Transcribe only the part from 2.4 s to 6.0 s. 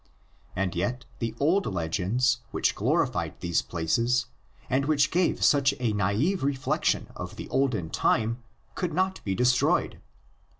which glorified these places and which gave such a